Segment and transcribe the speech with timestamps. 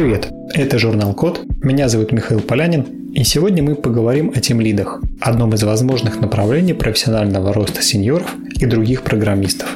[0.00, 5.52] Привет, это журнал Код, меня зовут Михаил Полянин, и сегодня мы поговорим о тимлидах, одном
[5.52, 9.68] из возможных направлений профессионального роста сеньоров и других программистов.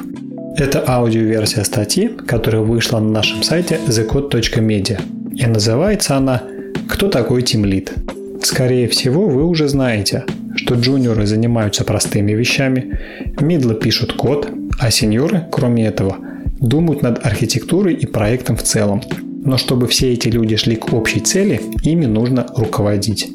[0.57, 4.99] Это аудиоверсия статьи, которая вышла на нашем сайте thecode.media,
[5.35, 6.41] и называется она
[6.89, 7.93] «Кто такой тимлид?».
[8.41, 10.23] Скорее всего, вы уже знаете,
[10.55, 12.97] что джуниоры занимаются простыми вещами,
[13.39, 14.49] мидлы пишут код,
[14.79, 16.17] а сеньоры, кроме этого,
[16.59, 19.03] думают над архитектурой и проектом в целом.
[19.45, 23.31] Но чтобы все эти люди шли к общей цели, ими нужно руководить.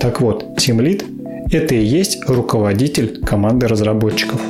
[0.00, 1.04] Так вот, Team Lead–
[1.52, 4.40] это и есть руководитель команды разработчиков.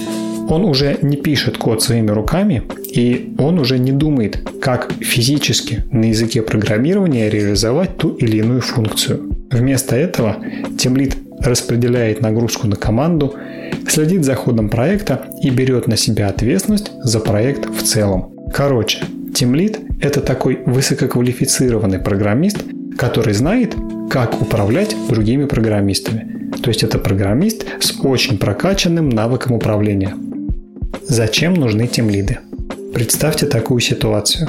[0.49, 2.63] Он уже не пишет код своими руками,
[2.93, 9.37] и он уже не думает, как физически на языке программирования реализовать ту или иную функцию.
[9.51, 13.35] Вместо этого Lead распределяет нагрузку на команду,
[13.87, 18.33] следит за ходом проекта и берет на себя ответственность за проект в целом.
[18.53, 19.01] Короче,
[19.33, 22.59] Lead– это такой высококвалифицированный программист,
[22.97, 23.75] который знает,
[24.11, 26.51] как управлять другими программистами.
[26.63, 30.15] То есть это программист с очень прокачанным навыком управления.
[31.09, 32.39] Зачем нужны тимлиды?
[32.95, 34.49] Представьте такую ситуацию.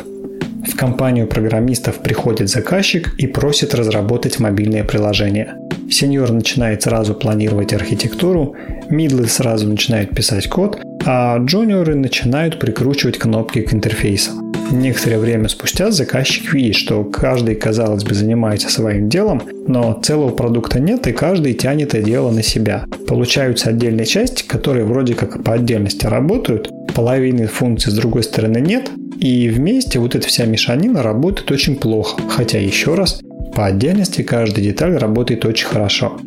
[0.68, 5.56] В компанию программистов приходит заказчик и просит разработать мобильное приложение.
[5.90, 8.56] Сеньор начинает сразу планировать архитектуру,
[8.90, 14.53] мидлы сразу начинают писать код, а джуниоры начинают прикручивать кнопки к интерфейсам.
[14.74, 20.80] Некоторое время спустя заказчик видит, что каждый, казалось бы, занимается своим делом, но целого продукта
[20.80, 22.86] нет, и каждый тянет это дело на себя.
[23.08, 28.90] Получаются отдельные части, которые вроде как по отдельности работают, половины функций с другой стороны нет,
[29.20, 32.20] и вместе вот эта вся мешанина работает очень плохо.
[32.28, 33.22] Хотя еще раз,
[33.54, 36.18] по отдельности каждая деталь работает очень хорошо.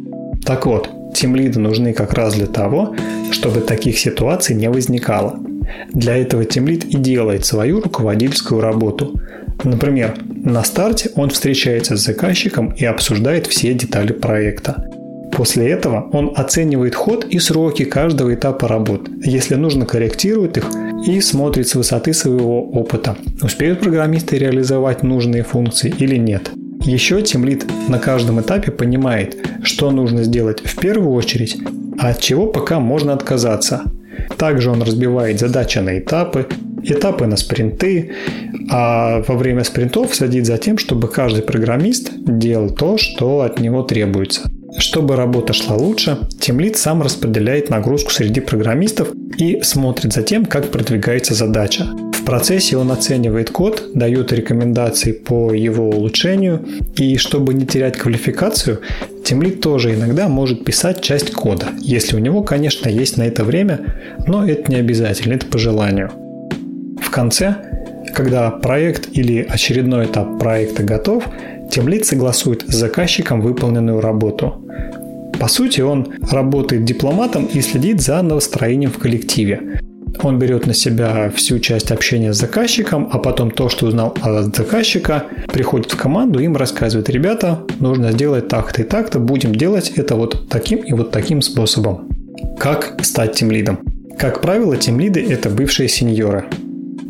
[0.45, 2.95] Так вот, тимлиды нужны как раз для того,
[3.33, 5.37] чтобы таких ситуаций не возникало.
[5.93, 9.21] Для этого тимлид и делает свою руководительскую работу.
[9.65, 14.89] Например, на старте он встречается с заказчиком и обсуждает все детали проекта.
[15.33, 19.09] После этого он оценивает ход и сроки каждого этапа работ.
[19.23, 20.65] Если нужно, корректирует их
[21.07, 26.51] и смотрит с высоты своего опыта, успеют программисты реализовать нужные функции или нет.
[26.85, 31.59] Еще тимлид на каждом этапе понимает, что нужно сделать в первую очередь,
[31.99, 33.83] а от чего пока можно отказаться.
[34.37, 36.47] Также он разбивает задачи на этапы,
[36.83, 38.13] этапы на спринты,
[38.71, 43.83] а во время спринтов следит за тем, чтобы каждый программист делал то, что от него
[43.83, 44.51] требуется.
[44.79, 50.71] Чтобы работа шла лучше, Тимлит сам распределяет нагрузку среди программистов и смотрит за тем, как
[50.71, 51.87] продвигается задача.
[52.13, 56.67] В процессе он оценивает код, дает рекомендации по его улучшению,
[56.97, 58.81] и чтобы не терять квалификацию,
[59.25, 63.95] Тимлит тоже иногда может писать часть кода, если у него, конечно, есть на это время,
[64.27, 66.11] но это не обязательно, это по желанию.
[67.01, 67.57] В конце,
[68.15, 71.25] когда проект или очередной этап проекта готов,
[71.71, 74.63] Тимлит согласует с заказчиком выполненную работу.
[75.39, 79.81] По сути, он работает дипломатом и следит за настроением в коллективе.
[80.23, 84.57] Он берет на себя всю часть общения с заказчиком, а потом то, что узнал от
[84.57, 90.15] заказчика, приходит в команду, им рассказывает, ребята, нужно сделать так-то и так-то, будем делать это
[90.17, 92.09] вот таким и вот таким способом.
[92.59, 93.81] Как стать тимлидом?
[94.19, 96.47] Как правило, тимлиды– это бывшие сеньоры.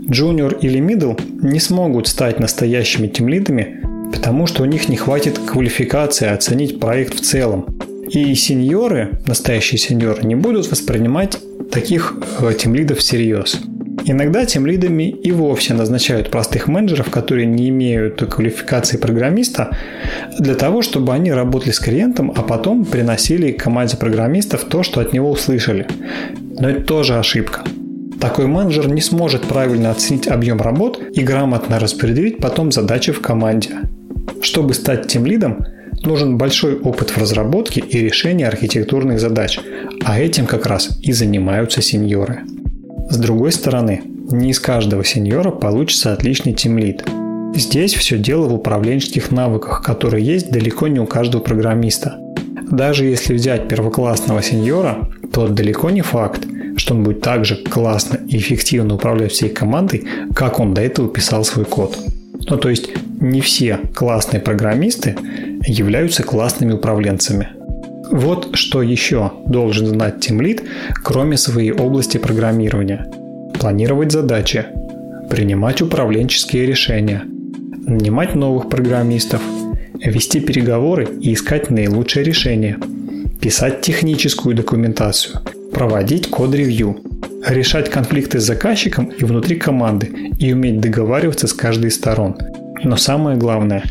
[0.09, 3.76] Джуниор или мидл не смогут стать настоящими тимлидами,
[4.13, 7.67] потому что у них не хватит квалификации оценить проект в целом.
[8.09, 11.39] И сеньоры, настоящие сеньоры, не будут воспринимать
[11.71, 13.61] таких э, тимлидов всерьез.
[14.09, 19.77] Иногда тимлидами и вовсе назначают простых менеджеров, которые не имеют квалификации программиста,
[20.39, 25.13] для того, чтобы они работали с клиентом, а потом приносили команде программистов то, что от
[25.13, 25.89] него услышали.
[26.61, 27.65] Но это тоже ошибка.
[28.21, 33.71] Такой менеджер не сможет правильно оценить объем работ и грамотно распределить потом задачи в команде.
[34.43, 35.65] Чтобы стать тем лидом,
[36.03, 39.59] нужен большой опыт в разработке и решении архитектурных задач,
[40.05, 42.43] а этим как раз и занимаются сеньоры.
[43.11, 47.05] С другой стороны, не из каждого сеньора получится отличный тимлид.
[47.55, 52.19] Здесь все дело в управленческих навыках, которые есть далеко не у каждого программиста.
[52.71, 56.47] Даже если взять первоклассного сеньора, то далеко не факт,
[56.77, 61.09] что он будет так же классно и эффективно управлять всей командой, как он до этого
[61.09, 61.97] писал свой код.
[62.49, 62.91] Ну, то есть
[63.21, 65.17] не все классные программисты
[65.67, 67.49] являются классными управленцами.
[68.11, 70.63] Вот что еще должен знать тимлит,
[71.03, 73.07] кроме своей области программирования.
[73.59, 74.65] Планировать задачи,
[75.29, 79.41] принимать управленческие решения, нанимать новых программистов,
[79.95, 82.79] вести переговоры и искать наилучшее решение,
[83.41, 85.41] писать техническую документацию,
[85.73, 87.01] проводить код-ревью,
[87.47, 92.37] решать конфликты с заказчиком и внутри команды и уметь договариваться с каждой из сторон.
[92.83, 93.85] Но самое главное,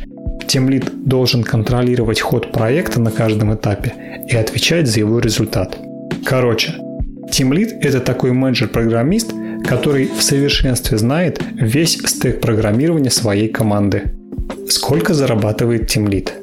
[0.48, 3.94] тимлид должен контролировать ход проекта на каждом этапе
[4.30, 5.78] и отвечать за его результат.
[6.26, 6.76] Короче,
[7.32, 9.34] тимлид– это такой менеджер-программист,
[9.66, 14.04] который в совершенстве знает весь стек программирования своей команды.
[14.70, 16.34] Сколько зарабатывает тимлид?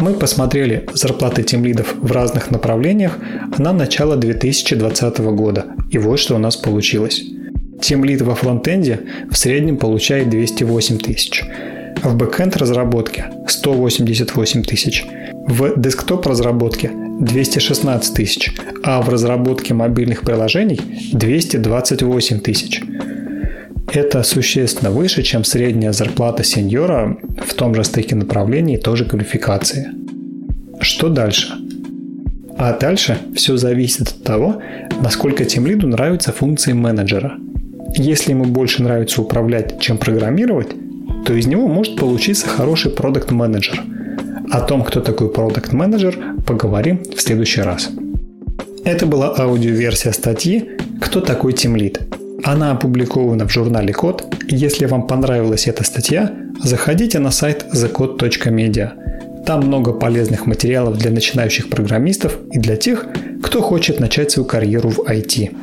[0.00, 3.18] Мы посмотрели зарплаты тимлидов в разных направлениях
[3.58, 7.22] на начало 2020 года, и вот что у нас получилось.
[7.82, 9.00] Тимлид во фронтенде
[9.30, 11.44] в среднем получает 208 тысяч,
[12.02, 15.04] в бэкенд разработке 188 тысяч,
[15.46, 20.80] в десктоп разработке 216 тысяч, а в разработке мобильных приложений
[21.12, 22.80] 228 тысяч.
[23.92, 29.04] Это существенно выше, чем средняя зарплата сеньора в том же стыке направлений и той же
[29.04, 29.88] квалификации.
[30.80, 31.54] Что дальше?
[32.56, 34.62] А дальше все зависит от того,
[35.02, 37.36] насколько тем лиду нравятся функции менеджера.
[37.96, 40.68] Если ему больше нравится управлять, чем программировать,
[41.26, 43.82] то из него может получиться хороший продукт менеджер
[44.50, 46.16] О том, кто такой продукт менеджер
[46.46, 47.90] поговорим в следующий раз.
[48.84, 50.70] Это была аудиоверсия статьи
[51.00, 52.09] «Кто такой тимлид?».
[52.50, 54.24] Она опубликована в журнале Код.
[54.48, 59.44] Если вам понравилась эта статья, заходите на сайт thecode.media.
[59.46, 63.06] Там много полезных материалов для начинающих программистов и для тех,
[63.40, 65.54] кто хочет начать свою карьеру в IT.